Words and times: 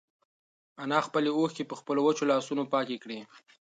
انا 0.83 0.99
خپلې 1.07 1.29
اوښکې 1.37 1.63
په 1.67 1.75
خپلو 1.79 1.99
وچو 2.03 2.29
لاسونو 2.31 2.63
پاکې 2.73 2.97
کړې. 3.03 3.19